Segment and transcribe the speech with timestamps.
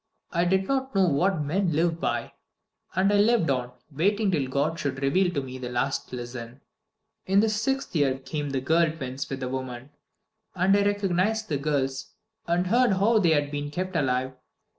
[0.31, 2.33] I did not know What men live by.
[2.95, 6.61] And I lived on, waiting till God should reveal to me the last lesson.
[7.27, 9.91] In the sixth year came the girl twins with the woman;
[10.55, 12.15] and I recognized the girls,
[12.47, 14.33] and heard how they had been kept alive.